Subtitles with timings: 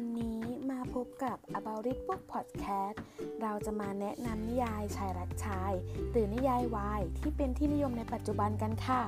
[0.00, 2.96] วันนี้มาพบกับ About It Book Podcast
[3.42, 5.72] เราจะมาแนะนำนิยายชายรักชาย
[6.10, 9.02] หรือนิยายวายที่เป็นที่นิยมในปัจจุบันกันค่ะ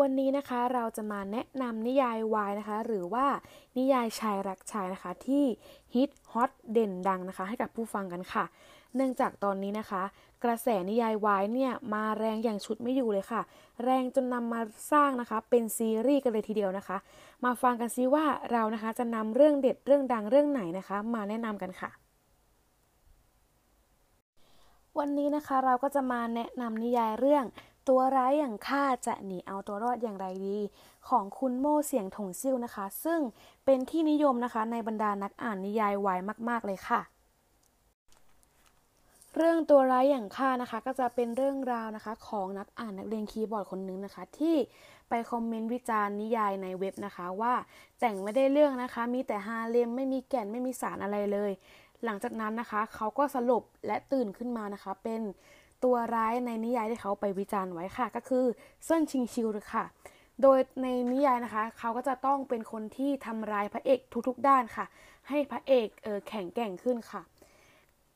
[0.00, 3.26] วันนี้นะคะเราจะมาแนะนำนิยายวายนะคะ หรือว่า
[3.78, 5.44] นิยายชายรักชายนะคะ ที่
[5.94, 8.44] ฮิตฮอตเด่นดังนะคะ ให้กับผู้ฟังกันค่ะ
[8.94, 10.02] เนื่องจากตอนนี้นะคะ
[10.44, 13.42] กระแสนิยายวายเนี่ยมาแรงอย่างชุดไม่อยู่เลยค่ะ
[13.84, 14.60] แรงจนนำมา
[14.92, 16.96] สร้างนะคะ เป็นซีรีส์กันเลยทีเดียวนะคะ
[17.44, 21.90] มาฟังกันซิว่าเรานะคะจะนำเรื่องเด็ดเรื่องดังเรื่องไหนนะคะ มาแนะนำกันค่ะ
[24.98, 27.44] วันนี้นะคะเราก็จะมาแนะนำนิยายเรื่อง
[27.90, 30.58] ตัวร้ายอย่างข้าจะหนีเอาตัวรอดอย่างไรดี
[31.08, 33.20] ของคุณโม่เสียงถงซิ่วนะคะ ซึ่ง
[33.64, 37.00] เป็นที่นิยมนะคะในบรรดานักอ่านนิยายวายมาก ๆ เลยค่ะ
[39.36, 44.56] เรื่องตัวร้ายอย่างข้านะคะ ก็จะเป็นเรื่องราวนะคะของนักอ่านนักเรียนคีย์บอร์ดคนหนึงนะคะ ที่
[45.08, 47.54] ไปคอมเมนต์วิจารณ์นิยายในเว็บนะคะว่า
[48.00, 51.52] แต่งไม่ได้เรื่องนะคะ มีแต่ฮาเลมไม่มีแก่นไม่มีสารอะไรเลย
[52.04, 55.20] หลังจากนั้นนะคะ เขาก็สลบและตื่นขึ้นมานะคะเป็น
[55.84, 58.44] ตัวร้ายในนิยายที่เขาไปวิจารณ์ไว้ค่ะ ก็คือ
[58.84, 59.84] เซินชิงชิวค่ะ
[60.42, 64.86] โดยในนิยายนะคะ เขาก็จะต้องเป็นคนที่ทำร้ายพระเอกทุกๆด้านค่ะ
[65.28, 67.22] ให้พระเอกเออแข็งแกร่งขึ้นค่ะ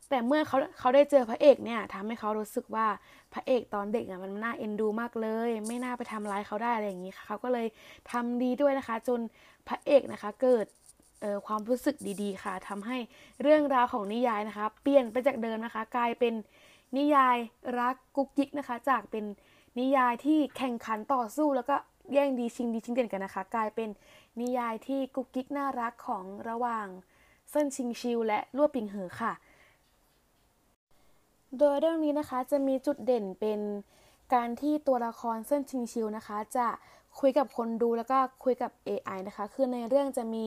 [0.09, 2.87] แต่เมื่อเขาเขาได้เจอพระเอกเนี่ยทำให้เขารู้สึกว่า
[3.35, 7.67] พระเอกตอนเด็กอะมันน่าเอ็นดูมากเลย ไม่น่าไปทำร้ายเขาได้อะไรอย่างนี้ค่ะเขาก็เลย
[8.13, 9.21] ทำดีด้วยนะคะ จน
[9.69, 10.67] พระเอกนะคะ เกิด
[11.25, 12.97] ออความรู้สึกดีๆ ค่ะทำให้
[13.43, 16.35] เรื่องราวของนิยายนะคะ เปลี่ยนไปจากเดิมนะคะ กลายเป็น
[16.97, 17.37] นิยาย
[17.79, 19.25] รักกุ๊กกิ๊กนะคะ จากเป็น
[19.79, 21.77] นิยายที่แข่งขันต่อสู้แล้วก็
[22.13, 23.89] แย่งดีชิงดีชิงเด่นกันนะคะ กลายเป็น
[24.41, 26.87] นิยายที่กุ๊กกิ๊กน่ารักของระหว่าง
[27.51, 29.33] เสิ่นชิงชิวและลั่วปิงเหอค่ะ
[31.59, 33.61] โดยเรื่องนี้นะคะจะมีจุดเด่นเป็น
[34.35, 36.69] การที่ตัวละครเสิ่นชิงชิวนะคะ จะ
[37.21, 40.47] คุยกับคนดูแล้วก็คุยกับ AI นะคะ คือในเรื่องจะมี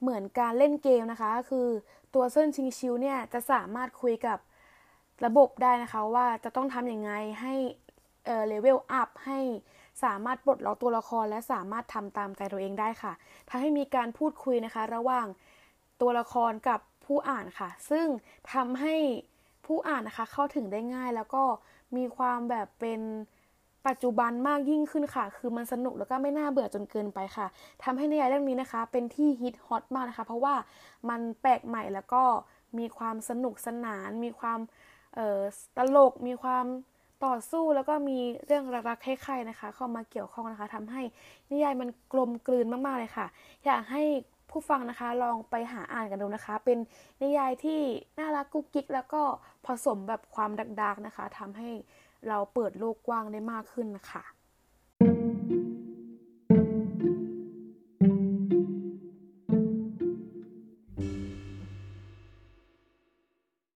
[0.00, 1.66] เหมือนการเล่นเกมนะคะ คือ
[2.14, 4.38] ตัวเสิ่นชิงชิวเนี่ยจะสามารถคุยกับ
[5.24, 7.54] ระบบได้นะคะว่าจะต้องทำยังไงให้
[8.48, 9.38] เลเวลอัพให้
[10.04, 13.12] สามารถปลดล็อกตัวละครและสามารถทำตามใจตัวเองได้ค่ะ
[13.48, 15.26] ทำให้มีการพูดคุยนะคะ ระหว่าง
[16.00, 18.06] ตัวละครกับผู้อ่านค่ะ ซึ่ง
[18.52, 18.94] ทำให้
[19.66, 21.42] ผู้อ่านนะคะ เข้าถึงได้ง่ายแล้วก็
[21.96, 23.00] มีความแบบเป็น
[23.86, 27.46] ปัจจุบันมากยิ่งขึ้นค่ะ คือมันสนุกแล้วก็ไม่น่าเบื่อจนเกินไปค่ะ
[27.84, 30.54] ทำให้นิยายเรื่องนี้นะคะ เป็นที่ฮิตฮอตมากนะคะ เพราะว่า
[31.08, 32.22] มันแปลกใหม่แล้วก็
[32.78, 34.58] มีความสนุกสนาน มีความ
[35.76, 36.66] ตลกมีความ
[37.24, 41.02] ต่อสู้แล้วก็มีเรื่องรักๆใคร่ๆนะคะ เข้ามาเกี่ยวข้องนะคะทำให้
[41.50, 43.26] นิยายมันกลมกลืนมากๆเลยค่ะ
[43.66, 44.02] อยากให้
[44.50, 46.78] ผู้ฟังนะคะลองไปหาอ่านกันดูนะคะ เป็น
[47.22, 47.80] นิยายที่
[48.18, 49.22] น่ารักกุ๊กกิ๊ก แล้วก็
[49.66, 50.50] ผสมแบบความ
[50.82, 51.70] ดักๆนะคะทำให้
[52.28, 54.35] เราเปิดโลกกว้างได้มากขึ้นนะคะ